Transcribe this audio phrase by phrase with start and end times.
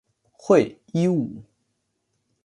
[0.33, 1.43] 讳一武。